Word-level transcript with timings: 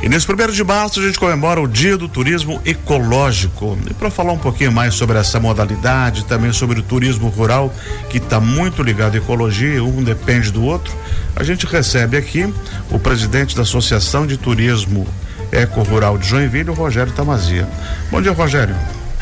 E 0.00 0.08
nesse 0.08 0.26
primeiro 0.26 0.52
de 0.52 0.62
março 0.62 1.00
a 1.00 1.02
gente 1.02 1.18
comemora 1.18 1.60
o 1.60 1.66
Dia 1.66 1.96
do 1.96 2.08
Turismo 2.08 2.62
Ecológico. 2.64 3.76
E 3.90 3.94
para 3.94 4.10
falar 4.10 4.32
um 4.32 4.38
pouquinho 4.38 4.70
mais 4.70 4.94
sobre 4.94 5.18
essa 5.18 5.40
modalidade, 5.40 6.24
também 6.24 6.52
sobre 6.52 6.78
o 6.78 6.82
turismo 6.82 7.28
rural, 7.28 7.74
que 8.08 8.18
está 8.18 8.38
muito 8.38 8.82
ligado 8.82 9.16
à 9.16 9.18
ecologia, 9.18 9.82
um 9.82 10.02
depende 10.02 10.52
do 10.52 10.64
outro, 10.64 10.94
a 11.34 11.42
gente 11.42 11.66
recebe 11.66 12.16
aqui 12.16 12.52
o 12.90 12.98
presidente 12.98 13.56
da 13.56 13.62
Associação 13.62 14.26
de 14.26 14.36
Turismo 14.36 15.06
Eco 15.50 15.82
Rural 15.82 16.16
de 16.16 16.28
Joinville, 16.28 16.70
o 16.70 16.74
Rogério 16.74 17.12
Tamazia. 17.12 17.68
Bom 18.10 18.22
dia, 18.22 18.32
Rogério. 18.32 18.76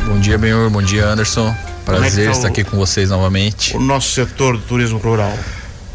Bom 0.05 0.19
dia, 0.21 0.37
Benhor. 0.37 0.69
Bom 0.71 0.83
dia, 0.83 1.07
Anderson. 1.07 1.49
É 1.49 1.77
Prazer 1.85 2.25
é 2.25 2.27
tá 2.27 2.33
estar 2.33 2.49
o, 2.49 2.51
aqui 2.51 2.65
com 2.65 2.77
vocês 2.77 3.11
novamente. 3.11 3.77
O 3.77 3.81
nosso 3.81 4.13
setor 4.13 4.57
do 4.57 4.63
turismo 4.63 4.99
rural. 4.99 5.37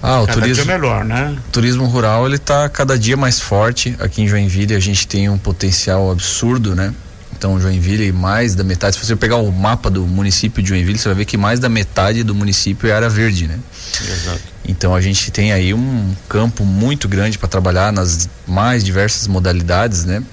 Ah, 0.01 0.21
o 0.21 0.27
cada 0.27 0.41
turismo 0.41 0.63
dia 0.63 0.73
melhor, 0.73 1.05
né? 1.05 1.37
Turismo 1.51 1.85
rural 1.85 2.25
ele 2.25 2.35
está 2.35 2.67
cada 2.69 2.97
dia 2.97 3.15
mais 3.15 3.39
forte. 3.39 3.95
Aqui 3.99 4.23
em 4.23 4.27
Joinville 4.27 4.73
a 4.73 4.79
gente 4.79 5.07
tem 5.07 5.29
um 5.29 5.37
potencial 5.37 6.11
absurdo, 6.11 6.75
né? 6.75 6.93
Então 7.37 7.59
Joinville 7.59 8.11
mais 8.11 8.55
da 8.55 8.63
metade. 8.63 8.95
Se 8.95 9.05
você 9.05 9.15
pegar 9.15 9.37
o 9.37 9.51
mapa 9.51 9.89
do 9.89 10.05
município 10.05 10.61
de 10.61 10.69
Joinville, 10.69 10.97
você 10.97 11.09
vai 11.09 11.17
ver 11.17 11.25
que 11.25 11.37
mais 11.37 11.59
da 11.59 11.69
metade 11.69 12.23
do 12.23 12.35
município 12.35 12.89
é 12.89 12.93
área 12.93 13.09
verde, 13.09 13.47
né? 13.47 13.59
Exato. 13.99 14.41
Então 14.67 14.95
a 14.95 15.01
gente 15.01 15.31
tem 15.31 15.51
aí 15.51 15.73
um 15.73 16.15
campo 16.29 16.63
muito 16.63 17.07
grande 17.07 17.37
para 17.37 17.47
trabalhar 17.47 17.91
nas 17.91 18.29
mais 18.47 18.83
diversas 18.83 19.27
modalidades, 19.27 20.05
né? 20.05 20.23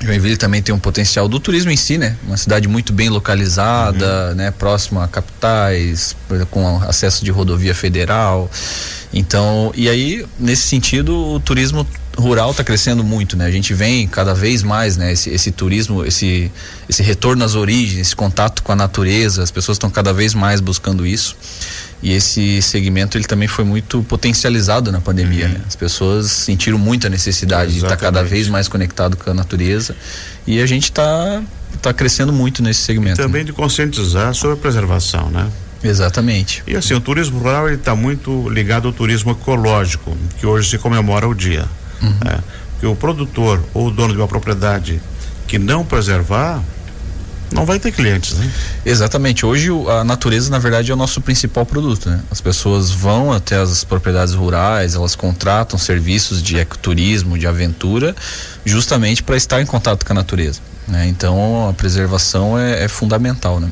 Joinville 0.00 0.36
também 0.36 0.62
tem 0.62 0.74
um 0.74 0.78
potencial 0.78 1.28
do 1.28 1.40
turismo 1.40 1.70
em 1.70 1.76
si, 1.76 1.98
né? 1.98 2.16
Uma 2.26 2.36
cidade 2.36 2.68
muito 2.68 2.92
bem 2.92 3.08
localizada, 3.08 4.28
uhum. 4.28 4.34
né? 4.36 4.50
Próxima 4.52 5.04
a 5.04 5.08
capitais, 5.08 6.14
com 6.50 6.80
acesso 6.82 7.24
de 7.24 7.30
rodovia 7.30 7.74
federal. 7.74 8.50
Então, 9.12 9.72
e 9.74 9.88
aí, 9.88 10.24
nesse 10.38 10.62
sentido, 10.62 11.16
o 11.16 11.40
turismo 11.40 11.86
rural 12.16 12.50
está 12.50 12.62
crescendo 12.62 13.02
muito, 13.02 13.36
né? 13.36 13.46
A 13.46 13.50
gente 13.50 13.74
vem 13.74 14.06
cada 14.06 14.34
vez 14.34 14.62
mais, 14.62 14.96
né? 14.96 15.12
Esse, 15.12 15.30
esse, 15.30 15.50
turismo, 15.50 16.04
esse, 16.04 16.50
esse 16.88 17.02
retorno 17.02 17.44
às 17.44 17.54
origens, 17.54 18.00
esse 18.00 18.14
contato 18.14 18.62
com 18.62 18.72
a 18.72 18.76
natureza, 18.76 19.42
as 19.42 19.50
pessoas 19.50 19.76
estão 19.76 19.90
cada 19.90 20.12
vez 20.12 20.34
mais 20.34 20.60
buscando 20.60 21.06
isso. 21.06 21.36
E 22.00 22.12
esse 22.12 22.62
segmento 22.62 23.18
ele 23.18 23.24
também 23.24 23.48
foi 23.48 23.64
muito 23.64 24.02
potencializado 24.04 24.92
na 24.92 25.00
pandemia, 25.00 25.46
uhum. 25.46 25.52
né? 25.52 25.60
As 25.66 25.74
pessoas 25.74 26.30
sentiram 26.30 26.78
muita 26.78 27.08
necessidade 27.08 27.72
Exatamente. 27.72 27.80
de 27.80 27.86
estar 27.86 27.96
cada 27.96 28.22
vez 28.22 28.48
mais 28.48 28.68
conectado 28.68 29.16
com 29.16 29.28
a 29.30 29.34
natureza 29.34 29.96
e 30.46 30.60
a 30.60 30.66
gente 30.66 30.84
está 30.84 31.42
tá 31.82 31.92
crescendo 31.92 32.32
muito 32.32 32.62
nesse 32.62 32.82
segmento. 32.82 33.20
E 33.20 33.24
também 33.24 33.42
né? 33.42 33.46
de 33.46 33.52
conscientizar 33.52 34.32
sobre 34.32 34.56
a 34.56 34.60
preservação, 34.60 35.28
né? 35.28 35.50
Exatamente. 35.82 36.62
E 36.66 36.76
assim, 36.76 36.94
o 36.94 37.00
turismo 37.00 37.38
rural 37.38 37.66
ele 37.66 37.76
está 37.76 37.94
muito 37.94 38.48
ligado 38.48 38.88
ao 38.88 38.92
turismo 38.92 39.32
ecológico, 39.32 40.16
que 40.38 40.46
hoje 40.46 40.70
se 40.70 40.78
comemora 40.78 41.28
o 41.28 41.34
dia. 41.34 41.66
Uhum. 42.02 42.14
Né? 42.24 42.38
Porque 42.72 42.86
o 42.86 42.96
produtor 42.96 43.62
ou 43.74 43.88
o 43.88 43.90
dono 43.90 44.12
de 44.12 44.20
uma 44.20 44.28
propriedade 44.28 45.00
que 45.46 45.58
não 45.58 45.84
preservar, 45.84 46.62
não 47.50 47.64
vai 47.64 47.78
ter 47.78 47.92
clientes, 47.92 48.34
né? 48.34 48.50
Exatamente. 48.84 49.44
Hoje 49.46 49.70
a 49.88 50.04
natureza, 50.04 50.50
na 50.50 50.58
verdade, 50.58 50.90
é 50.90 50.94
o 50.94 50.96
nosso 50.96 51.20
principal 51.20 51.64
produto, 51.64 52.10
né? 52.10 52.20
As 52.30 52.40
pessoas 52.40 52.90
vão 52.90 53.32
até 53.32 53.56
as 53.56 53.84
propriedades 53.84 54.34
rurais, 54.34 54.94
elas 54.94 55.14
contratam 55.14 55.78
serviços 55.78 56.42
de 56.42 56.58
ecoturismo, 56.58 57.38
de 57.38 57.46
aventura, 57.46 58.14
justamente 58.64 59.22
para 59.22 59.36
estar 59.36 59.60
em 59.60 59.66
contato 59.66 60.04
com 60.04 60.12
a 60.12 60.14
natureza. 60.14 60.60
Né? 60.86 61.06
Então 61.06 61.68
a 61.68 61.72
preservação 61.72 62.58
é, 62.58 62.84
é 62.84 62.88
fundamental, 62.88 63.60
né? 63.60 63.68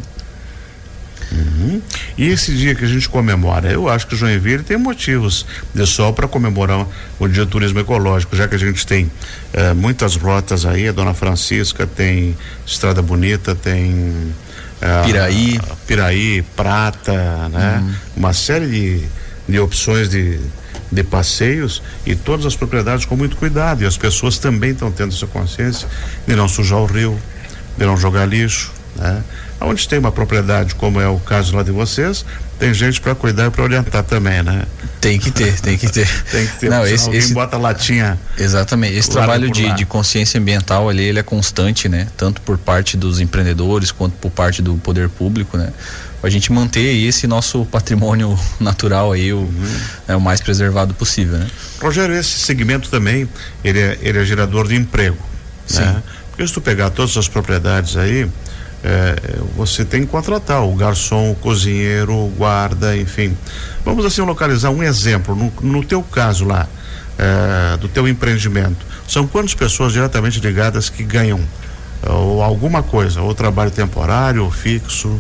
Uhum. 1.67 1.83
E 2.17 2.28
esse 2.28 2.55
dia 2.55 2.75
que 2.75 2.84
a 2.84 2.89
gente 2.89 3.09
comemora, 3.09 3.70
eu 3.70 3.89
acho 3.89 4.06
que 4.06 4.17
Joinville 4.17 4.62
tem 4.62 4.77
motivos 4.77 5.47
de 5.75 5.86
sol 5.86 6.12
para 6.12 6.28
comemorar 6.28 6.86
o 7.19 7.28
Dia 7.28 7.45
do 7.45 7.50
Turismo 7.50 7.81
Ecológico, 7.81 8.36
já 8.36 8.48
que 8.48 8.55
a 8.55 8.59
gente 8.59 8.86
tem 8.86 9.11
eh, 9.53 9.75
muitas 9.75 10.17
rotas 10.17 10.64
aí, 10.64 10.89
a 10.89 10.92
Dona 10.92 11.14
Francisca 11.14 11.87
tem 11.87 12.37
Estrada 12.64 13.03
Bonita, 13.03 13.55
tem 13.55 14.34
eh, 14.81 15.03
Piraí, 15.05 15.61
Piraí, 15.87 16.42
Prata, 16.55 17.49
né? 17.49 17.83
Uhum. 17.83 17.94
Uma 18.16 18.33
série 18.33 18.66
de, 18.66 19.04
de 19.48 19.59
opções 19.59 20.09
de, 20.09 20.41
de 20.91 21.03
passeios 21.03 21.83
e 22.04 22.15
todas 22.15 22.47
as 22.47 22.56
propriedades 22.56 23.04
com 23.04 23.16
muito 23.16 23.37
cuidado 23.37 23.83
e 23.83 23.87
as 23.87 23.97
pessoas 23.97 24.38
também 24.38 24.71
estão 24.71 24.91
tendo 24.91 25.12
essa 25.15 25.27
consciência 25.27 25.88
de 26.27 26.34
não 26.37 26.48
sujar 26.48 26.78
o 26.78 26.87
rio, 26.87 27.19
de 27.77 27.84
não 27.84 27.97
jogar 27.97 28.27
lixo, 28.27 28.72
né? 28.97 29.22
Onde 29.61 29.89
tem 29.89 29.99
uma 29.99 30.12
propriedade, 30.12 30.75
como 30.75 31.00
é 31.00 31.09
o 31.09 31.19
caso 31.19 31.56
lá 31.56 31.62
de 31.62 31.71
vocês, 31.71 32.25
tem 32.59 32.75
gente 32.75 33.00
para 33.00 33.15
cuidar 33.15 33.47
e 33.47 33.50
para 33.50 33.62
orientar 33.62 34.03
também, 34.03 34.43
né? 34.43 34.65
Tem 35.00 35.19
que 35.19 35.31
ter, 35.31 35.59
tem 35.61 35.78
que 35.78 35.91
ter. 35.91 36.09
tem 36.31 36.47
que 36.47 36.59
ter. 36.59 36.71
Não, 36.71 36.87
esse, 36.87 37.11
esse 37.11 37.33
bota 37.33 37.56
latinha. 37.56 38.19
Exatamente. 38.37 38.97
Esse 38.97 39.11
trabalho 39.11 39.50
de, 39.50 39.72
de, 39.75 39.87
consciência 39.87 40.39
ambiental 40.39 40.89
ali, 40.89 41.05
ele 41.05 41.19
é 41.19 41.22
constante, 41.22 41.89
né? 41.89 42.06
Tanto 42.16 42.41
por 42.43 42.59
parte 42.59 42.97
dos 42.97 43.19
empreendedores 43.21 43.91
quanto 43.91 44.15
por 44.16 44.31
parte 44.31 44.61
do 44.61 44.75
poder 44.77 45.09
público, 45.09 45.56
né? 45.56 45.72
A 46.22 46.28
gente 46.28 46.50
manter 46.50 47.06
esse 47.06 47.27
nosso 47.27 47.65
patrimônio 47.66 48.39
natural 48.61 49.12
aí 49.12 49.33
o, 49.33 49.39
uhum. 49.39 49.81
né, 50.09 50.16
o 50.16 50.21
mais 50.21 50.41
preservado 50.41 50.93
possível, 50.93 51.39
né? 51.39 51.47
Rogério, 51.81 52.15
esse 52.15 52.41
segmento 52.41 52.91
também, 52.91 53.28
ele 53.62 53.78
é, 53.78 53.99
ele 54.00 54.19
é 54.19 54.25
gerador 54.25 54.66
de 54.66 54.75
emprego, 54.75 55.19
Sim. 55.66 55.81
né? 55.81 56.03
Porque 56.31 56.47
se 56.47 56.53
tu 56.53 56.61
pegar 56.61 56.91
todas 56.91 57.16
as 57.16 57.28
propriedades 57.28 57.97
aí, 57.97 58.28
é, 58.86 59.41
você 59.56 59.84
tem 59.84 60.02
que 60.02 60.06
contratar 60.06 60.62
o 60.64 60.72
garçom, 60.76 61.32
o 61.32 61.34
cozinheiro, 61.34 62.14
o 62.14 62.28
guarda, 62.28 62.97
enfim. 62.97 63.36
Vamos 63.84 64.04
assim 64.04 64.20
localizar 64.20 64.70
um 64.70 64.80
exemplo. 64.80 65.34
No, 65.34 65.52
no 65.60 65.84
teu 65.84 66.04
caso 66.04 66.44
lá, 66.44 66.69
é, 67.19 67.76
do 67.78 67.88
teu 67.88 68.06
empreendimento, 68.06 68.86
são 69.08 69.26
quantas 69.26 69.54
pessoas 69.54 69.92
diretamente 69.92 70.38
ligadas 70.38 70.88
que 70.88 71.02
ganham 71.02 71.41
ou 72.08 72.42
alguma 72.42 72.82
coisa, 72.82 73.20
ou 73.20 73.34
trabalho 73.34 73.70
temporário, 73.70 74.44
ou 74.44 74.50
fixo? 74.50 75.18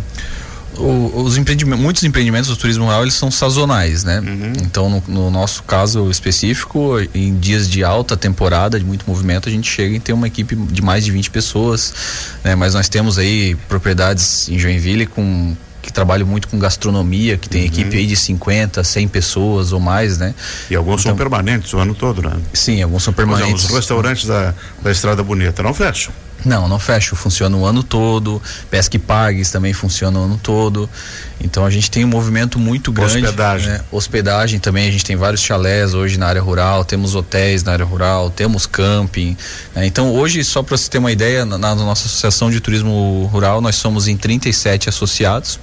O, 0.78 1.22
os 1.24 1.36
empreendimentos, 1.36 1.82
muitos 1.82 2.02
empreendimentos 2.04 2.48
do 2.48 2.56
turismo 2.56 2.84
rural 2.84 3.02
eles 3.02 3.14
são 3.14 3.30
sazonais, 3.30 4.04
né? 4.04 4.20
Uhum. 4.20 4.52
Então, 4.62 4.88
no, 4.88 5.02
no, 5.06 5.30
nosso 5.30 5.62
caso 5.62 6.10
específico, 6.10 6.96
em 7.14 7.36
dias 7.38 7.68
de 7.68 7.82
alta 7.82 8.16
temporada, 8.16 8.78
de 8.78 8.84
muito 8.84 9.04
movimento, 9.06 9.48
a 9.48 9.52
gente 9.52 9.70
chega 9.70 9.96
em 9.96 10.00
ter 10.00 10.12
uma 10.12 10.26
equipe 10.26 10.54
de 10.54 10.82
mais 10.82 11.04
de 11.04 11.10
20 11.10 11.30
pessoas, 11.30 11.94
né? 12.44 12.54
Mas 12.54 12.74
nós 12.74 12.88
temos 12.88 13.18
aí 13.18 13.54
propriedades 13.68 14.48
em 14.48 14.58
Joinville 14.58 15.06
com 15.06 15.54
que 15.86 15.92
trabalham 15.92 16.26
muito 16.26 16.48
com 16.48 16.58
gastronomia, 16.58 17.38
que 17.38 17.48
tem 17.48 17.62
uhum. 17.62 17.68
equipe 17.68 17.96
aí 17.96 18.06
de 18.06 18.16
50, 18.16 18.82
100 18.82 19.08
pessoas 19.08 19.72
ou 19.72 19.78
mais, 19.78 20.18
né? 20.18 20.34
E 20.68 20.74
alguns 20.74 21.00
então, 21.02 21.10
são 21.10 21.16
permanentes 21.16 21.72
o 21.72 21.78
ano 21.78 21.94
todo, 21.94 22.20
né? 22.20 22.36
Sim, 22.52 22.82
alguns 22.82 23.04
são 23.04 23.14
permanentes. 23.14 23.50
Exemplo, 23.50 23.68
os 23.68 23.74
restaurantes 23.76 24.26
da, 24.26 24.52
da 24.82 24.90
Estrada 24.90 25.22
Bonita 25.22 25.62
não 25.62 25.72
fecham. 25.72 26.12
Não, 26.44 26.68
não 26.68 26.78
fecha, 26.78 27.16
funciona 27.16 27.56
o 27.56 27.64
ano 27.64 27.82
todo. 27.82 28.40
Pesca 28.70 28.96
e 28.96 28.98
Pagues 28.98 29.50
também 29.50 29.72
funciona 29.72 30.18
o 30.18 30.24
ano 30.24 30.40
todo. 30.42 30.88
Então 31.40 31.64
a 31.64 31.70
gente 31.70 31.90
tem 31.90 32.04
um 32.04 32.08
movimento 32.08 32.58
muito 32.58 32.92
grande. 32.92 33.18
Hospedagem. 33.18 33.68
Né? 33.68 33.80
Hospedagem 33.90 34.60
também, 34.60 34.88
a 34.88 34.90
gente 34.90 35.04
tem 35.04 35.16
vários 35.16 35.40
chalés 35.40 35.94
hoje 35.94 36.18
na 36.18 36.26
área 36.26 36.40
rural, 36.40 36.84
temos 36.84 37.14
hotéis 37.14 37.62
na 37.62 37.72
área 37.72 37.84
rural, 37.84 38.30
temos 38.30 38.66
camping. 38.66 39.36
Né? 39.74 39.86
Então 39.86 40.12
hoje, 40.12 40.42
só 40.44 40.62
para 40.62 40.76
você 40.76 40.88
ter 40.88 40.98
uma 40.98 41.12
ideia, 41.12 41.44
na, 41.44 41.58
na 41.58 41.74
nossa 41.74 42.06
Associação 42.06 42.50
de 42.50 42.60
Turismo 42.60 43.28
Rural, 43.32 43.60
nós 43.60 43.76
somos 43.76 44.08
em 44.08 44.16
37 44.16 44.88
associados. 44.88 45.58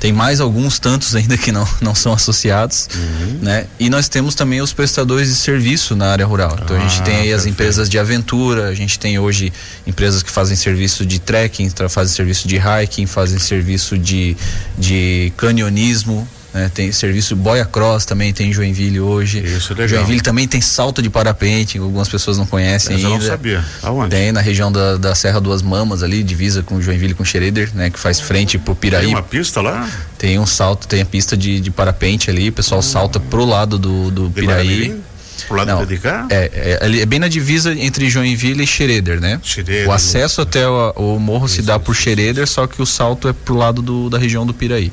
Tem 0.00 0.12
mais 0.12 0.40
alguns 0.40 0.78
tantos 0.78 1.16
ainda 1.16 1.36
que 1.36 1.50
não, 1.50 1.66
não 1.80 1.94
são 1.94 2.12
associados, 2.12 2.88
uhum. 2.94 3.38
né? 3.42 3.66
E 3.78 3.90
nós 3.90 4.08
temos 4.08 4.34
também 4.34 4.60
os 4.60 4.72
prestadores 4.72 5.28
de 5.28 5.34
serviço 5.34 5.96
na 5.96 6.10
área 6.10 6.24
rural. 6.24 6.58
Então 6.62 6.76
ah, 6.76 6.80
a 6.80 6.88
gente 6.88 7.00
ah, 7.00 7.04
tem 7.04 7.14
aí 7.14 7.20
perfeito. 7.20 7.40
as 7.40 7.46
empresas 7.46 7.88
de 7.88 7.98
aventura, 7.98 8.68
a 8.68 8.74
gente 8.74 8.98
tem 8.98 9.18
hoje 9.18 9.52
empresas 9.86 10.22
que 10.22 10.30
fazem 10.30 10.56
serviço 10.56 11.04
de 11.04 11.18
trekking, 11.18 11.70
fazem 11.88 12.14
serviço 12.14 12.46
de 12.46 12.56
hiking, 12.56 13.06
fazem 13.06 13.38
serviço 13.38 13.98
de, 13.98 14.36
de 14.78 15.32
canionismo, 15.36 16.28
né? 16.52 16.70
Tem 16.72 16.90
serviço 16.90 17.36
boia 17.36 17.64
cross 17.64 18.04
também 18.04 18.32
tem 18.32 18.50
em 18.50 18.52
Joinville 18.52 19.00
hoje. 19.00 19.40
Isso, 19.44 19.74
legal. 19.74 19.88
Joinville 19.88 20.20
também 20.20 20.48
tem 20.48 20.60
salto 20.60 21.02
de 21.02 21.10
parapente, 21.10 21.78
algumas 21.78 22.08
pessoas 22.08 22.38
não 22.38 22.46
conhecem 22.46 22.96
Essa 22.96 23.06
ainda. 23.06 23.16
Eu 23.16 23.20
não 23.20 23.26
sabia. 23.26 23.64
Aonde? 23.82 24.10
Tem 24.10 24.32
na 24.32 24.40
região 24.40 24.72
da, 24.72 24.96
da 24.96 25.14
Serra 25.14 25.40
Duas 25.40 25.62
Mamas 25.62 26.02
ali, 26.02 26.22
divisa 26.22 26.62
com 26.62 26.80
Joinville 26.80 27.14
com 27.14 27.24
Xereder, 27.24 27.70
né? 27.74 27.90
Que 27.90 27.98
faz 27.98 28.20
frente 28.20 28.58
pro 28.58 28.74
Piraí. 28.74 29.06
Tem 29.06 29.14
uma 29.14 29.22
pista 29.22 29.60
lá? 29.60 29.88
Tem 30.16 30.38
um 30.38 30.46
salto, 30.46 30.88
tem 30.88 31.02
a 31.02 31.06
pista 31.06 31.36
de, 31.36 31.60
de 31.60 31.70
parapente 31.70 32.30
ali, 32.30 32.48
o 32.48 32.52
pessoal 32.52 32.80
hum. 32.80 32.82
salta 32.82 33.20
pro 33.20 33.44
lado 33.44 33.78
do, 33.78 34.10
do 34.10 34.30
Piraí. 34.30 34.98
Pro 35.46 35.56
lado 35.56 35.68
não, 35.68 35.86
de 35.86 35.98
cá? 35.98 36.26
É, 36.30 36.78
é, 36.82 37.00
é, 37.00 37.06
bem 37.06 37.18
na 37.18 37.28
divisa 37.28 37.72
entre 37.72 38.10
Joinville 38.10 38.64
e 38.64 38.66
Xereder, 38.66 39.20
né? 39.20 39.40
Xereder, 39.42 39.88
o 39.88 39.92
acesso 39.92 40.40
até 40.40 40.68
o, 40.68 40.90
o 40.96 41.18
morro 41.18 41.46
isso, 41.46 41.56
se 41.56 41.62
dá 41.62 41.78
por 41.78 41.94
Xereder, 41.94 42.46
só 42.46 42.66
que 42.66 42.82
o 42.82 42.86
salto 42.86 43.28
é 43.28 43.32
pro 43.32 43.54
lado 43.54 43.80
do, 43.80 44.10
da 44.10 44.18
região 44.18 44.44
do 44.44 44.52
Piraí. 44.52 44.92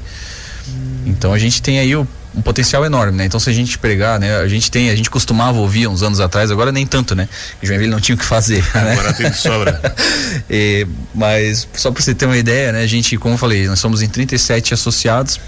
Então 1.05 1.33
a 1.33 1.37
gente 1.37 1.61
tem 1.61 1.79
aí 1.79 1.95
o, 1.95 2.07
um 2.35 2.41
potencial 2.41 2.85
enorme, 2.85 3.17
né? 3.17 3.25
Então 3.25 3.39
se 3.39 3.49
a 3.49 3.53
gente 3.53 3.77
pregar, 3.77 4.19
né? 4.19 4.37
A 4.37 4.47
gente 4.47 4.69
tem, 4.69 4.89
a 4.89 4.95
gente 4.95 5.09
costumava 5.09 5.57
ouvir 5.59 5.87
uns 5.87 6.03
anos 6.03 6.19
atrás, 6.19 6.51
agora 6.51 6.71
nem 6.71 6.85
tanto, 6.85 7.15
né? 7.15 7.29
Joinville 7.61 7.89
não 7.89 7.99
tinha 7.99 8.15
o 8.15 8.19
que 8.19 8.25
fazer. 8.25 8.63
Né? 8.73 8.91
Agora 8.91 9.13
tem 9.13 9.29
de 9.29 9.37
sobra. 9.37 9.79
e, 10.49 10.87
mas 11.13 11.67
só 11.73 11.91
para 11.91 12.01
você 12.01 12.13
ter 12.13 12.25
uma 12.25 12.37
ideia, 12.37 12.71
né? 12.71 12.81
A 12.81 12.87
gente, 12.87 13.17
como 13.17 13.35
eu 13.35 13.37
falei, 13.37 13.67
nós 13.67 13.79
somos 13.79 14.01
em 14.01 14.07
37 14.07 14.73
associados 14.73 15.39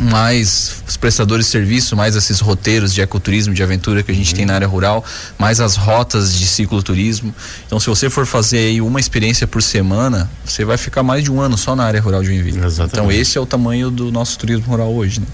mais 0.00 0.82
os 0.86 0.96
prestadores 0.96 1.46
de 1.46 1.52
serviço, 1.52 1.96
mais 1.96 2.16
esses 2.16 2.40
roteiros 2.40 2.92
de 2.92 3.00
ecoturismo, 3.00 3.54
de 3.54 3.62
aventura 3.62 4.02
que 4.02 4.10
a 4.10 4.14
gente 4.14 4.30
uhum. 4.30 4.36
tem 4.36 4.46
na 4.46 4.54
área 4.54 4.66
rural, 4.66 5.04
mais 5.38 5.60
as 5.60 5.76
rotas 5.76 6.34
de 6.34 6.46
cicloturismo. 6.46 7.34
Então, 7.66 7.78
se 7.78 7.86
você 7.86 8.10
for 8.10 8.26
fazer 8.26 8.58
aí 8.58 8.80
uma 8.80 9.00
experiência 9.00 9.46
por 9.46 9.62
semana, 9.62 10.30
você 10.44 10.64
vai 10.64 10.76
ficar 10.76 11.02
mais 11.02 11.22
de 11.22 11.30
um 11.30 11.40
ano 11.40 11.56
só 11.56 11.76
na 11.76 11.84
área 11.84 12.00
rural 12.00 12.22
de 12.22 12.28
Joinville. 12.28 12.58
Exatamente. 12.58 12.92
Então, 12.92 13.12
esse 13.12 13.38
é 13.38 13.40
o 13.40 13.46
tamanho 13.46 13.90
do 13.90 14.10
nosso 14.10 14.38
turismo 14.38 14.66
rural 14.66 14.92
hoje. 14.92 15.20
Né? 15.20 15.26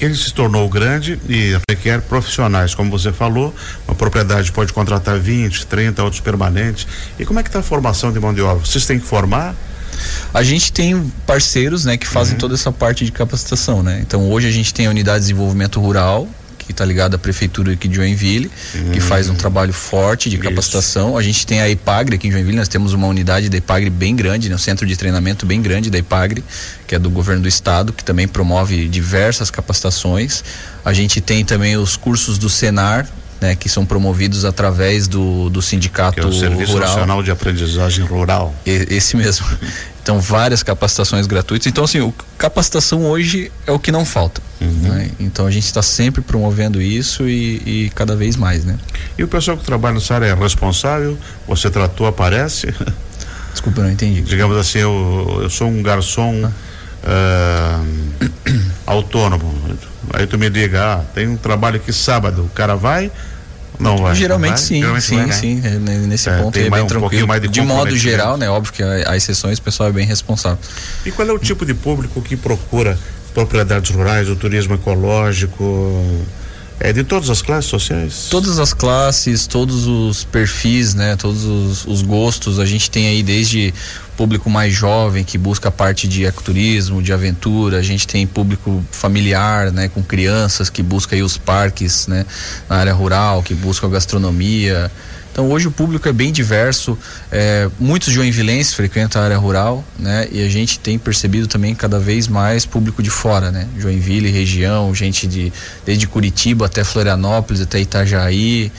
Ele 0.00 0.14
se 0.14 0.32
tornou 0.32 0.68
grande 0.68 1.18
e 1.28 1.58
requer 1.68 2.02
profissionais, 2.02 2.74
como 2.74 2.90
você 2.90 3.12
falou, 3.12 3.54
uma 3.88 3.94
propriedade 3.94 4.52
pode 4.52 4.72
contratar 4.72 5.18
20, 5.18 5.66
30 5.66 6.02
outros 6.02 6.20
permanentes. 6.20 6.86
E 7.18 7.24
como 7.24 7.40
é 7.40 7.42
que 7.42 7.48
está 7.48 7.60
a 7.60 7.62
formação 7.62 8.12
de 8.12 8.20
mão 8.20 8.34
de 8.34 8.42
obra? 8.42 8.64
Vocês 8.64 8.84
têm 8.84 8.98
que 8.98 9.06
formar? 9.06 9.54
A 10.32 10.42
gente 10.42 10.72
tem 10.72 11.12
parceiros, 11.26 11.84
né, 11.84 11.96
que 11.96 12.06
fazem 12.06 12.34
uhum. 12.34 12.40
toda 12.40 12.54
essa 12.54 12.70
parte 12.70 13.04
de 13.04 13.12
capacitação, 13.12 13.82
né? 13.82 14.00
Então 14.00 14.30
hoje 14.30 14.46
a 14.46 14.50
gente 14.50 14.72
tem 14.72 14.86
a 14.86 14.90
unidade 14.90 15.20
de 15.20 15.28
desenvolvimento 15.28 15.80
rural, 15.80 16.28
que 16.66 16.72
está 16.72 16.84
ligada 16.84 17.14
à 17.14 17.18
prefeitura 17.18 17.72
aqui 17.72 17.86
de 17.86 17.94
Joinville, 17.94 18.50
uhum. 18.74 18.90
que 18.90 19.00
faz 19.00 19.30
um 19.30 19.34
trabalho 19.34 19.72
forte 19.72 20.28
de 20.28 20.36
capacitação. 20.36 21.10
Isso. 21.10 21.18
A 21.18 21.22
gente 21.22 21.46
tem 21.46 21.60
a 21.60 21.68
IPAGRE 21.68 22.16
aqui 22.16 22.28
em 22.28 22.32
Joinville, 22.32 22.56
nós 22.56 22.68
temos 22.68 22.92
uma 22.92 23.06
unidade 23.06 23.48
da 23.48 23.56
IPAGRE 23.56 23.88
bem 23.88 24.16
grande, 24.16 24.48
né, 24.48 24.56
um 24.56 24.58
centro 24.58 24.84
de 24.84 24.96
treinamento 24.96 25.46
bem 25.46 25.62
grande 25.62 25.90
da 25.90 25.98
IPAGRE, 25.98 26.42
que 26.86 26.94
é 26.94 26.98
do 26.98 27.08
governo 27.08 27.42
do 27.42 27.48
estado, 27.48 27.92
que 27.92 28.02
também 28.02 28.26
promove 28.26 28.88
diversas 28.88 29.48
capacitações. 29.48 30.42
A 30.84 30.92
gente 30.92 31.20
tem 31.20 31.44
também 31.44 31.76
os 31.76 31.96
cursos 31.96 32.36
do 32.36 32.50
Senar, 32.50 33.06
né, 33.40 33.54
que 33.54 33.68
são 33.68 33.86
promovidos 33.86 34.44
através 34.44 35.06
do, 35.06 35.48
do 35.50 35.62
sindicato 35.62 36.14
que 36.14 36.20
é 36.20 36.26
o 36.26 36.32
Serviço 36.32 36.72
Rural. 36.72 36.88
Nacional 36.88 37.22
de 37.22 37.30
Aprendizagem 37.30 38.04
Rural. 38.04 38.54
E, 38.66 38.88
esse 38.90 39.16
mesmo. 39.16 39.46
Então, 40.06 40.20
várias 40.20 40.62
capacitações 40.62 41.26
gratuitas. 41.26 41.66
Então, 41.66 41.82
assim, 41.82 41.98
o, 41.98 42.14
capacitação 42.38 43.04
hoje 43.06 43.50
é 43.66 43.72
o 43.72 43.78
que 43.80 43.90
não 43.90 44.04
falta. 44.04 44.40
Uhum. 44.60 44.68
Né? 44.82 45.10
Então, 45.18 45.48
a 45.48 45.50
gente 45.50 45.64
está 45.64 45.82
sempre 45.82 46.22
promovendo 46.22 46.80
isso 46.80 47.28
e, 47.28 47.56
e, 47.86 47.90
cada 47.92 48.14
vez 48.14 48.36
mais, 48.36 48.64
né? 48.64 48.78
E 49.18 49.24
o 49.24 49.26
pessoal 49.26 49.56
que 49.56 49.64
trabalha 49.64 49.94
nessa 49.94 50.14
área 50.14 50.26
é 50.26 50.34
responsável? 50.34 51.18
Você 51.48 51.68
tratou, 51.70 52.06
aparece? 52.06 52.72
Desculpa, 53.50 53.82
não 53.82 53.90
entendi. 53.90 54.20
Digamos 54.20 54.56
assim, 54.56 54.78
eu, 54.78 55.40
eu 55.42 55.50
sou 55.50 55.66
um 55.66 55.82
garçom 55.82 56.52
ah. 57.02 57.82
uh, 57.82 58.60
autônomo. 58.86 59.52
Aí 60.14 60.24
tu 60.28 60.38
me 60.38 60.48
liga, 60.48 60.84
ah, 60.84 61.04
tem 61.16 61.26
um 61.26 61.36
trabalho 61.36 61.78
aqui 61.78 61.92
sábado, 61.92 62.44
o 62.44 62.48
cara 62.50 62.76
vai 62.76 63.10
não 63.78 63.98
vai. 63.98 64.14
Geralmente 64.14 64.50
vai? 64.50 64.58
sim, 64.58 64.80
Geralmente 64.80 65.04
sim, 65.04 65.16
vai, 65.16 65.26
né? 65.26 65.32
sim. 65.32 65.62
É, 65.64 65.70
nesse 66.06 66.28
é, 66.28 66.38
ponto 66.38 66.58
é 66.58 66.70
bem 66.70 66.82
um 66.82 66.86
tranquilo. 66.86 67.40
de, 67.40 67.48
de 67.48 67.60
modo 67.62 67.96
geral, 67.96 68.36
né? 68.36 68.48
Óbvio 68.48 68.72
que 68.72 68.82
há 68.82 69.16
exceções, 69.16 69.58
o 69.58 69.62
pessoal 69.62 69.88
é 69.88 69.92
bem 69.92 70.06
responsável. 70.06 70.58
E 71.04 71.10
qual 71.10 71.28
é 71.28 71.32
o 71.32 71.38
tipo 71.38 71.64
de 71.64 71.74
público 71.74 72.20
que 72.22 72.36
procura 72.36 72.98
propriedades 73.34 73.90
rurais, 73.90 74.28
o 74.28 74.36
turismo 74.36 74.74
ecológico? 74.74 76.24
É 76.78 76.92
de 76.92 77.02
todas 77.04 77.30
as 77.30 77.40
classes 77.40 77.70
sociais? 77.70 78.28
Todas 78.30 78.58
as 78.58 78.74
classes, 78.74 79.46
todos 79.46 79.86
os 79.86 80.24
perfis, 80.24 80.94
né? 80.94 81.16
Todos 81.16 81.44
os, 81.44 81.86
os 81.86 82.02
gostos. 82.02 82.58
A 82.58 82.66
gente 82.66 82.90
tem 82.90 83.08
aí 83.08 83.22
desde 83.22 83.72
público 84.16 84.48
mais 84.48 84.72
jovem 84.72 85.22
que 85.22 85.36
busca 85.36 85.68
a 85.68 85.72
parte 85.72 86.08
de 86.08 86.24
ecoturismo, 86.24 87.02
de 87.02 87.12
aventura. 87.12 87.78
A 87.78 87.82
gente 87.82 88.06
tem 88.06 88.26
público 88.26 88.84
familiar, 88.90 89.70
né, 89.70 89.88
com 89.88 90.02
crianças 90.02 90.70
que 90.70 90.82
busca 90.82 91.14
aí 91.14 91.22
os 91.22 91.36
parques, 91.36 92.06
né, 92.06 92.24
na 92.68 92.76
área 92.76 92.94
rural, 92.94 93.42
que 93.42 93.54
busca 93.54 93.86
a 93.86 93.90
gastronomia. 93.90 94.90
Então 95.36 95.50
hoje 95.50 95.68
o 95.68 95.70
público 95.70 96.08
é 96.08 96.14
bem 96.14 96.32
diverso, 96.32 96.98
é, 97.30 97.68
muitos 97.78 98.10
joinvilenses 98.10 98.72
frequentam 98.72 99.20
a 99.20 99.24
área 99.26 99.36
rural, 99.36 99.84
né? 99.98 100.26
E 100.32 100.42
a 100.42 100.48
gente 100.48 100.78
tem 100.78 100.98
percebido 100.98 101.46
também 101.46 101.74
cada 101.74 101.98
vez 101.98 102.26
mais 102.26 102.64
público 102.64 103.02
de 103.02 103.10
fora, 103.10 103.50
né? 103.50 103.68
Joinville, 103.78 104.30
região, 104.30 104.94
gente 104.94 105.26
de 105.26 105.52
desde 105.84 106.06
Curitiba 106.06 106.64
até 106.64 106.82
Florianópolis, 106.82 107.60
até 107.60 107.78
Itajaí. 107.78 108.72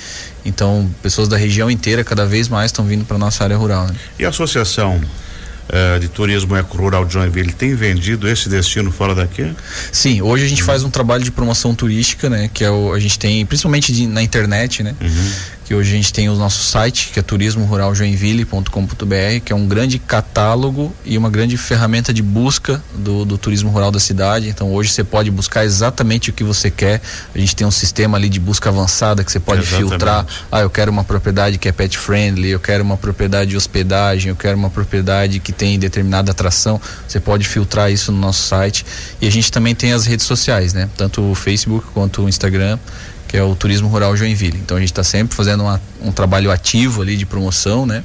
Então 0.43 0.89
pessoas 0.99 1.27
da 1.27 1.37
região 1.37 1.69
inteira 1.69 2.03
cada 2.03 2.25
vez 2.25 2.49
mais 2.49 2.71
estão 2.71 2.83
vindo 2.83 3.05
para 3.05 3.19
nossa 3.19 3.43
área 3.43 3.55
rural. 3.55 3.85
Né? 3.85 3.93
E 4.17 4.25
a 4.25 4.29
associação 4.29 4.99
uh, 4.99 5.99
de 5.99 6.07
turismo 6.07 6.55
eco-rural 6.55 7.05
de 7.05 7.13
Joinville 7.13 7.53
tem 7.53 7.75
vendido 7.75 8.27
esse 8.27 8.49
destino 8.49 8.91
fora 8.91 9.13
daqui? 9.13 9.53
Sim, 9.91 10.23
hoje 10.23 10.45
a 10.45 10.47
gente 10.47 10.61
uhum. 10.61 10.67
faz 10.67 10.83
um 10.83 10.89
trabalho 10.89 11.23
de 11.23 11.29
promoção 11.29 11.75
turística, 11.75 12.31
né? 12.31 12.49
Que 12.51 12.63
é 12.63 12.71
o, 12.71 12.93
a 12.93 12.99
gente 12.99 13.19
tem, 13.19 13.45
principalmente 13.45 13.93
de, 13.93 14.07
na 14.07 14.23
internet, 14.23 14.81
né? 14.81 14.95
Uhum 14.99 15.56
que 15.67 15.75
hoje 15.75 15.91
a 15.91 15.95
gente 15.97 16.13
tem 16.13 16.29
o 16.29 16.35
nosso 16.35 16.63
site, 16.63 17.09
que 17.11 17.19
é 17.19 17.21
turismoruraljoinville.com.br, 17.21 19.41
que 19.43 19.51
é 19.51 19.55
um 19.55 19.67
grande 19.67 19.99
catálogo 19.99 20.95
e 21.03 21.17
uma 21.17 21.29
grande 21.29 21.57
ferramenta 21.57 22.13
de 22.13 22.21
busca 22.21 22.81
do, 22.95 23.25
do, 23.25 23.37
turismo 23.37 23.69
rural 23.69 23.91
da 23.91 23.99
cidade. 23.99 24.47
Então 24.47 24.71
hoje 24.71 24.91
você 24.91 25.03
pode 25.03 25.29
buscar 25.29 25.65
exatamente 25.65 26.29
o 26.29 26.33
que 26.33 26.41
você 26.41 26.71
quer. 26.71 27.01
A 27.35 27.37
gente 27.37 27.53
tem 27.53 27.67
um 27.67 27.71
sistema 27.71 28.17
ali 28.17 28.29
de 28.29 28.39
busca 28.39 28.69
avançada 28.69 29.25
que 29.25 29.31
você 29.31 29.41
pode 29.41 29.63
exatamente. 29.63 29.89
filtrar. 29.89 30.25
Ah, 30.49 30.61
eu 30.61 30.69
quero 30.69 30.89
uma 30.89 31.03
propriedade 31.03 31.57
que 31.57 31.67
é 31.67 31.73
pet 31.73 31.97
friendly, 31.97 32.51
eu 32.51 32.61
quero 32.61 32.81
uma 32.81 32.95
propriedade 32.95 33.49
de 33.49 33.57
hospedagem, 33.57 34.29
eu 34.29 34.37
quero 34.37 34.57
uma 34.57 34.69
propriedade 34.69 35.41
que 35.41 35.51
tem 35.51 35.77
determinada 35.77 36.31
atração. 36.31 36.79
Você 37.05 37.19
pode 37.19 37.45
filtrar 37.45 37.91
isso 37.91 38.09
no 38.13 38.19
nosso 38.19 38.47
site. 38.47 38.85
E 39.21 39.27
a 39.27 39.29
gente 39.29 39.51
também 39.51 39.75
tem 39.75 39.91
as 39.91 40.05
redes 40.05 40.25
sociais, 40.25 40.71
né? 40.71 40.87
Tanto 40.95 41.29
o 41.29 41.35
Facebook 41.35 41.87
quanto 41.93 42.23
o 42.23 42.29
Instagram 42.29 42.79
que 43.27 43.35
é 43.35 43.43
o 43.43 43.55
Turismo 43.55 43.87
Rural 43.87 44.15
Joinville. 44.15 44.57
Então 44.63 44.77
a 44.77 44.79
gente 44.79 44.91
está 44.91 45.03
sempre 45.03 45.35
fazendo 45.35 45.63
uma, 45.63 45.81
um 46.01 46.11
trabalho 46.11 46.51
ativo 46.51 47.01
ali 47.01 47.17
de 47.17 47.25
promoção, 47.25 47.85
né? 47.85 48.03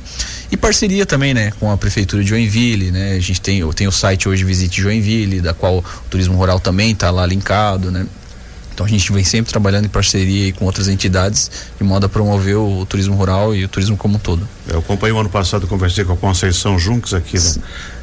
E 0.51 0.57
parceria 0.57 1.07
também, 1.07 1.33
né, 1.33 1.51
com 1.59 1.71
a 1.71 1.77
prefeitura 1.79 2.23
de 2.23 2.29
Joinville, 2.29 2.91
né? 2.91 3.13
A 3.13 3.21
gente 3.21 3.41
tem, 3.41 3.67
tem 3.73 3.87
o 3.87 3.93
site 3.93 4.29
hoje 4.29 4.45
Visite 4.45 4.83
Joinville, 4.83 5.41
da 5.41 5.55
qual 5.55 5.79
o 5.79 5.85
Turismo 6.11 6.37
Rural 6.37 6.61
também 6.61 6.93
está 6.93 7.11
lá 7.11 7.25
linkado, 7.25 7.91
né? 7.91 8.07
Então 8.75 8.87
a 8.87 8.89
gente 8.89 9.13
vem 9.13 9.23
sempre 9.23 9.53
trabalhando 9.53 9.85
em 9.85 9.89
parceria 9.89 10.53
com 10.55 10.65
outras 10.65 10.89
entidades 10.89 11.51
de 11.79 11.85
modo 11.85 12.07
a 12.07 12.09
promover 12.09 12.57
o, 12.57 12.81
o, 12.81 12.87
turismo 12.87 13.15
rural 13.15 13.55
e 13.55 13.65
o 13.65 13.69
turismo 13.69 13.97
como 13.97 14.17
um 14.17 14.19
todo. 14.19 14.49
Eu 14.67 14.79
acompanhei 14.79 15.15
o 15.15 15.21
ano 15.21 15.29
passado, 15.29 15.67
conversei 15.67 16.05
com 16.05 16.15
a 16.15 16.17
Conceição 16.17 16.79
Junques 16.79 17.13
aqui 17.13 17.39
da, 17.39 17.55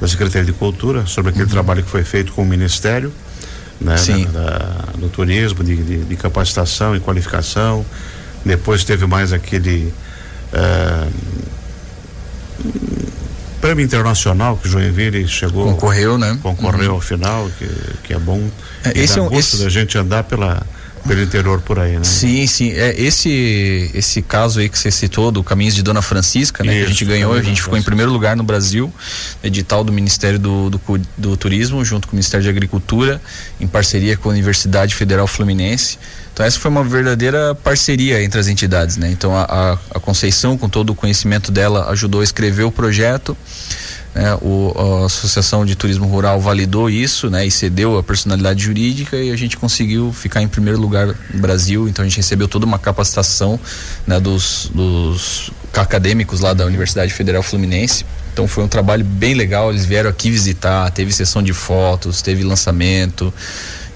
da 0.01 0.07
Secretaria 0.07 0.45
de 0.45 0.53
Cultura 0.53 1.05
sobre 1.07 1.31
aquele 1.31 1.45
uhum. 1.45 1.51
trabalho 1.51 1.83
que 1.83 1.89
foi 1.89 2.03
feito 2.03 2.31
com 2.33 2.43
o 2.43 2.45
Ministério 2.45 3.11
né, 3.79 3.97
Sim. 3.97 4.25
Da, 4.25 4.41
da, 4.41 4.91
do 4.97 5.09
turismo, 5.09 5.63
de, 5.63 5.75
de, 5.75 5.97
de, 6.03 6.15
capacitação 6.15 6.95
e 6.95 6.99
qualificação. 6.99 7.85
Depois 8.45 8.83
teve 8.83 9.05
mais 9.05 9.33
aquele 9.33 9.93
uh, 10.53 11.11
prêmio 13.61 13.83
internacional 13.83 14.57
que 14.57 14.69
Joinville 14.69 15.27
chegou. 15.27 15.65
Concorreu, 15.65 16.17
né? 16.17 16.37
Concorreu 16.41 16.89
uhum. 16.89 16.95
ao 16.95 17.01
final, 17.01 17.49
que, 17.57 17.69
que 18.03 18.13
é 18.13 18.19
bom. 18.19 18.49
É, 18.83 18.97
esse 18.97 19.19
é 19.19 19.21
um, 19.21 19.29
gosto 19.29 19.55
esse... 19.55 19.63
da 19.63 19.69
gente 19.69 19.97
andar 19.97 20.23
pela 20.23 20.65
pelo 21.07 21.21
interior 21.21 21.61
por 21.61 21.79
aí, 21.79 21.97
né? 21.97 22.03
Sim, 22.03 22.45
sim. 22.47 22.71
É, 22.71 22.99
esse, 22.99 23.91
esse 23.93 24.21
caso 24.21 24.59
aí 24.59 24.69
que 24.69 24.77
você 24.77 24.91
citou 24.91 25.31
do 25.31 25.43
Caminhos 25.43 25.75
de 25.75 25.81
Dona 25.81 26.01
Francisca, 26.01 26.63
né? 26.63 26.73
Isso, 26.73 26.79
que 26.79 26.85
a 26.85 26.93
gente 26.93 27.05
ganhou, 27.05 27.33
a 27.33 27.41
gente 27.41 27.61
ficou 27.61 27.77
em 27.77 27.81
primeiro 27.81 28.11
lugar 28.11 28.35
no 28.35 28.43
Brasil, 28.43 28.93
edital 29.43 29.83
do 29.83 29.91
Ministério 29.91 30.39
do, 30.39 30.69
do, 30.69 30.81
do, 31.17 31.37
Turismo, 31.37 31.83
junto 31.83 32.07
com 32.07 32.13
o 32.13 32.15
Ministério 32.15 32.43
de 32.43 32.49
Agricultura, 32.49 33.21
em 33.59 33.67
parceria 33.67 34.17
com 34.17 34.29
a 34.29 34.31
Universidade 34.31 34.93
Federal 34.95 35.27
Fluminense. 35.27 35.97
Então 36.33 36.45
essa 36.45 36.59
foi 36.59 36.71
uma 36.71 36.83
verdadeira 36.83 37.53
parceria 37.55 38.23
entre 38.23 38.39
as 38.39 38.47
entidades, 38.47 38.97
né? 38.97 39.09
Então 39.11 39.35
a, 39.35 39.43
a, 39.43 39.71
a 39.95 39.99
Conceição, 39.99 40.57
com 40.57 40.69
todo 40.69 40.91
o 40.91 40.95
conhecimento 40.95 41.51
dela, 41.51 41.89
ajudou 41.89 42.21
a 42.21 42.23
escrever 42.23 42.63
o 42.63 42.71
projeto. 42.71 43.35
Né, 44.13 44.35
o, 44.41 44.73
a 45.03 45.05
Associação 45.05 45.65
de 45.65 45.75
Turismo 45.75 46.07
Rural 46.07 46.41
validou 46.41 46.89
isso 46.89 47.29
né, 47.29 47.45
e 47.45 47.51
cedeu 47.51 47.97
a 47.97 48.03
personalidade 48.03 48.63
jurídica 48.63 49.15
e 49.15 49.31
a 49.31 49.35
gente 49.35 49.55
conseguiu 49.55 50.11
ficar 50.11 50.41
em 50.41 50.47
primeiro 50.47 50.79
lugar 50.79 51.07
no 51.07 51.39
Brasil. 51.39 51.87
Então 51.87 52.03
a 52.03 52.07
gente 52.07 52.17
recebeu 52.17 52.47
toda 52.47 52.65
uma 52.65 52.79
capacitação 52.79 53.59
né, 54.07 54.19
dos, 54.19 54.71
dos 54.73 55.51
acadêmicos 55.73 56.39
lá 56.39 56.53
da 56.53 56.65
Universidade 56.65 57.13
Federal 57.13 57.43
Fluminense. 57.43 58.05
Então 58.33 58.47
foi 58.47 58.63
um 58.63 58.67
trabalho 58.67 59.03
bem 59.05 59.33
legal. 59.33 59.69
Eles 59.69 59.85
vieram 59.85 60.09
aqui 60.09 60.31
visitar, 60.31 60.89
teve 60.91 61.11
sessão 61.11 61.43
de 61.43 61.53
fotos, 61.53 62.21
teve 62.21 62.43
lançamento. 62.43 63.33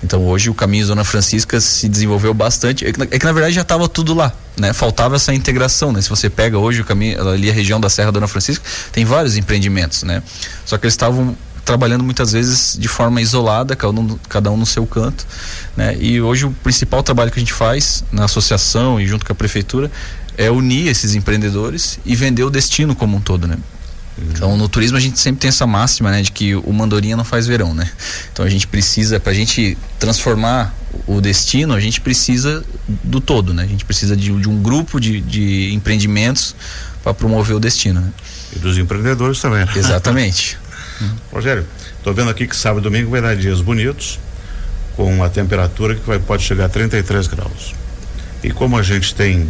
Então 0.03 0.25
hoje 0.27 0.49
o 0.49 0.53
caminho 0.53 0.85
Zona 0.85 1.03
Francisca 1.03 1.59
se 1.61 1.87
desenvolveu 1.87 2.33
bastante. 2.33 2.85
É 2.85 2.91
que, 2.91 3.01
é 3.01 3.19
que 3.19 3.25
na 3.25 3.31
verdade 3.31 3.55
já 3.55 3.61
estava 3.61 3.87
tudo 3.87 4.13
lá, 4.13 4.33
né? 4.57 4.73
Faltava 4.73 5.15
essa 5.15 5.33
integração, 5.33 5.91
né? 5.91 6.01
Se 6.01 6.09
você 6.09 6.29
pega 6.29 6.57
hoje 6.57 6.81
o 6.81 6.85
caminho 6.85 7.27
ali 7.29 7.49
a 7.49 7.53
região 7.53 7.79
da 7.79 7.89
Serra 7.89 8.11
Dona 8.11 8.27
Francisca, 8.27 8.63
tem 8.91 9.05
vários 9.05 9.37
empreendimentos, 9.37 10.03
né? 10.03 10.21
Só 10.65 10.77
que 10.77 10.85
eles 10.85 10.93
estavam 10.93 11.35
trabalhando 11.63 12.03
muitas 12.03 12.33
vezes 12.33 12.77
de 12.77 12.89
forma 12.89 13.21
isolada, 13.21 13.75
cada 13.75 13.97
um, 13.97 14.17
cada 14.27 14.51
um 14.51 14.57
no 14.57 14.65
seu 14.65 14.85
canto, 14.85 15.25
né? 15.77 15.95
E 15.97 16.21
hoje 16.21 16.45
o 16.45 16.51
principal 16.51 17.01
trabalho 17.01 17.31
que 17.31 17.39
a 17.39 17.41
gente 17.41 17.53
faz 17.53 18.03
na 18.11 18.25
associação 18.25 18.99
e 18.99 19.07
junto 19.07 19.25
com 19.25 19.31
a 19.31 19.35
prefeitura 19.35 19.89
é 20.37 20.51
unir 20.51 20.87
esses 20.87 21.15
empreendedores 21.15 21.99
e 22.05 22.15
vender 22.15 22.43
o 22.43 22.49
destino 22.49 22.95
como 22.95 23.15
um 23.15 23.21
todo, 23.21 23.47
né? 23.47 23.57
Então, 24.17 24.55
no 24.55 24.69
turismo 24.69 24.95
a 24.95 24.99
gente 24.99 25.19
sempre 25.19 25.41
tem 25.41 25.49
essa 25.49 25.65
máxima, 25.65 26.11
né, 26.11 26.21
de 26.21 26.31
que 26.31 26.55
o 26.55 26.71
mandorinha 26.71 27.17
não 27.17 27.23
faz 27.23 27.47
verão, 27.47 27.73
né? 27.73 27.89
Então 28.31 28.45
a 28.45 28.49
gente 28.49 28.67
precisa, 28.67 29.19
para 29.19 29.31
a 29.31 29.35
gente 29.35 29.77
transformar 29.99 30.73
o 31.07 31.19
destino, 31.19 31.73
a 31.73 31.79
gente 31.79 31.99
precisa 31.99 32.63
do 33.03 33.19
todo, 33.19 33.53
né? 33.53 33.63
A 33.63 33.67
gente 33.67 33.83
precisa 33.85 34.15
de, 34.15 34.31
de 34.31 34.47
um 34.49 34.61
grupo 34.61 34.99
de, 34.99 35.19
de 35.19 35.73
empreendimentos 35.73 36.55
para 37.03 37.13
promover 37.13 37.55
o 37.55 37.59
destino. 37.59 38.01
Né? 38.01 38.11
E 38.55 38.59
dos 38.59 38.77
empreendedores 38.77 39.41
também. 39.41 39.65
Né? 39.65 39.71
Exatamente. 39.75 40.57
Rogério, 41.33 41.65
estou 41.97 42.13
vendo 42.13 42.29
aqui 42.29 42.47
que 42.47 42.55
sábado 42.55 42.81
e 42.81 42.83
domingo 42.83 43.09
vai 43.09 43.21
dar 43.21 43.35
dias 43.35 43.61
bonitos, 43.61 44.19
com 44.95 45.23
a 45.23 45.29
temperatura 45.29 45.95
que 45.95 46.05
vai, 46.05 46.19
pode 46.19 46.43
chegar 46.43 46.65
a 46.65 46.69
33 46.69 47.27
graus. 47.27 47.73
E 48.43 48.51
como 48.51 48.77
a 48.77 48.83
gente 48.83 49.15
tem 49.15 49.49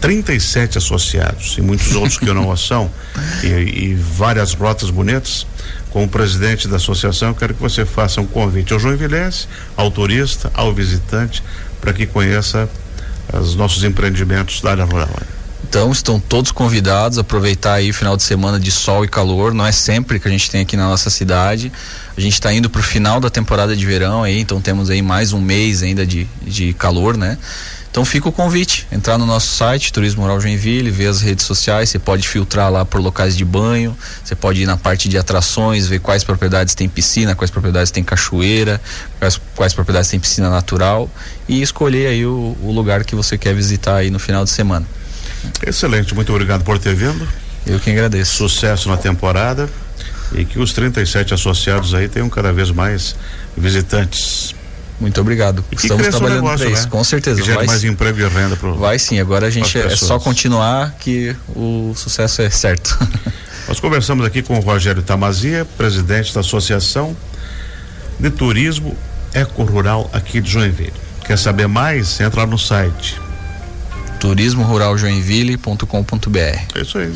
37 0.00 0.78
associados 0.78 1.56
e 1.58 1.60
muitos 1.60 1.94
outros 1.94 2.18
que 2.18 2.24
não 2.26 2.54
são, 2.56 2.90
e, 3.42 3.46
e, 3.46 3.94
várias 3.94 4.54
rotas 4.54 4.90
bonitas, 4.90 5.46
com 5.90 6.04
o 6.04 6.08
presidente 6.08 6.68
da 6.68 6.76
associação, 6.76 7.28
eu 7.28 7.34
quero 7.34 7.54
que 7.54 7.60
você 7.60 7.84
faça 7.84 8.20
um 8.20 8.26
convite 8.26 8.72
ao 8.72 8.78
João 8.78 8.96
Vilense, 8.96 9.46
ao 9.76 9.90
turista, 9.90 10.50
ao 10.54 10.72
visitante, 10.72 11.42
para 11.80 11.92
que 11.92 12.06
conheça 12.06 12.68
os 13.32 13.54
nossos 13.54 13.84
empreendimentos 13.84 14.60
da 14.60 14.70
área 14.70 14.84
rural. 14.84 15.08
Então 15.70 15.92
estão 15.92 16.18
todos 16.18 16.50
convidados 16.50 17.16
a 17.16 17.20
aproveitar 17.20 17.74
aí 17.74 17.90
o 17.90 17.94
final 17.94 18.16
de 18.16 18.24
semana 18.24 18.58
de 18.58 18.72
sol 18.72 19.04
e 19.04 19.08
calor. 19.08 19.54
Não 19.54 19.64
é 19.64 19.70
sempre 19.70 20.18
que 20.18 20.26
a 20.26 20.30
gente 20.30 20.50
tem 20.50 20.62
aqui 20.62 20.76
na 20.76 20.88
nossa 20.88 21.08
cidade. 21.10 21.70
A 22.16 22.20
gente 22.20 22.32
está 22.32 22.52
indo 22.52 22.68
para 22.68 22.80
o 22.80 22.82
final 22.82 23.20
da 23.20 23.30
temporada 23.30 23.76
de 23.76 23.86
verão 23.86 24.24
aí, 24.24 24.40
então 24.40 24.60
temos 24.60 24.90
aí 24.90 25.00
mais 25.00 25.32
um 25.32 25.40
mês 25.40 25.84
ainda 25.84 26.04
de, 26.04 26.26
de 26.42 26.72
calor, 26.72 27.16
né? 27.16 27.38
Então 27.90 28.04
fica 28.04 28.28
o 28.28 28.32
convite, 28.32 28.86
entrar 28.92 29.18
no 29.18 29.26
nosso 29.26 29.48
site, 29.48 29.92
Turismo 29.92 30.22
Rural 30.22 30.40
Joinville, 30.40 30.90
ver 30.90 31.08
as 31.08 31.20
redes 31.20 31.44
sociais, 31.44 31.90
você 31.90 31.98
pode 31.98 32.26
filtrar 32.28 32.70
lá 32.70 32.84
por 32.84 33.00
locais 33.00 33.36
de 33.36 33.44
banho, 33.44 33.96
você 34.24 34.36
pode 34.36 34.62
ir 34.62 34.66
na 34.66 34.76
parte 34.76 35.08
de 35.08 35.18
atrações, 35.18 35.88
ver 35.88 35.98
quais 35.98 36.22
propriedades 36.22 36.74
tem 36.76 36.88
piscina, 36.88 37.34
quais 37.34 37.50
propriedades 37.50 37.90
tem 37.90 38.04
cachoeira, 38.04 38.80
quais, 39.18 39.40
quais 39.56 39.74
propriedades 39.74 40.08
tem 40.08 40.20
piscina 40.20 40.48
natural 40.48 41.10
e 41.48 41.60
escolher 41.62 42.06
aí 42.06 42.24
o, 42.24 42.56
o 42.62 42.70
lugar 42.70 43.04
que 43.04 43.16
você 43.16 43.36
quer 43.36 43.54
visitar 43.54 43.96
aí 43.96 44.08
no 44.08 44.20
final 44.20 44.44
de 44.44 44.50
semana. 44.50 44.86
Excelente, 45.66 46.14
muito 46.14 46.32
obrigado 46.32 46.62
por 46.62 46.78
ter 46.78 46.94
vindo. 46.94 47.26
Eu 47.66 47.80
que 47.80 47.90
agradeço. 47.90 48.36
Sucesso 48.36 48.88
na 48.88 48.96
temporada 48.96 49.68
e 50.32 50.44
que 50.44 50.58
os 50.58 50.72
37 50.72 51.34
associados 51.34 51.92
aí 51.92 52.08
tenham 52.08 52.28
cada 52.28 52.52
vez 52.52 52.70
mais 52.70 53.16
visitantes. 53.56 54.54
Muito 55.00 55.20
obrigado. 55.20 55.64
Estamos 55.72 56.06
trabalhando 56.08 56.42
para 56.42 56.70
isso, 56.70 56.82
né? 56.82 56.88
com 56.90 57.02
certeza. 57.02 57.42
Vai 57.42 57.66
mais 57.66 57.82
emprego 57.84 58.20
e 58.20 58.28
renda 58.28 58.56
pro, 58.56 58.76
Vai 58.76 58.98
sim, 58.98 59.18
agora 59.18 59.46
a 59.46 59.50
gente 59.50 59.78
é 59.78 59.88
só 59.96 60.18
continuar 60.18 60.94
que 61.00 61.34
o 61.48 61.94
sucesso 61.96 62.42
é 62.42 62.50
certo. 62.50 62.98
Nós 63.66 63.80
conversamos 63.80 64.26
aqui 64.26 64.42
com 64.42 64.58
o 64.58 64.60
Rogério 64.60 65.02
Tamazia, 65.02 65.66
presidente 65.76 66.34
da 66.34 66.40
Associação 66.40 67.16
de 68.18 68.30
Turismo 68.30 68.96
Eco 69.32 69.64
Rural 69.64 70.10
aqui 70.12 70.40
de 70.40 70.50
Joinville. 70.50 70.92
Quer 71.24 71.38
saber 71.38 71.66
mais? 71.66 72.20
Entra 72.20 72.40
lá 72.40 72.46
no 72.46 72.58
site 72.58 73.18
turismoruraljoinville.com.br. 74.20 76.38
É 76.38 76.66
isso 76.80 76.98
aí. 76.98 77.12